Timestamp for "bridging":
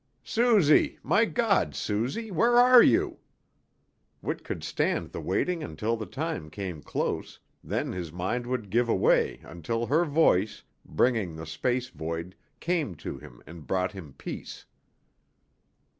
10.83-11.35